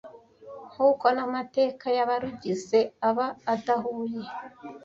kuko 0.73 1.05
n’amateka 1.15 1.85
y’abarugize 1.97 2.79
aba 3.09 3.27
adahuye 3.53 4.21